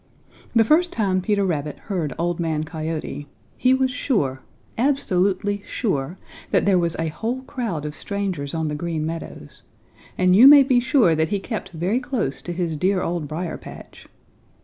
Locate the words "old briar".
13.03-13.57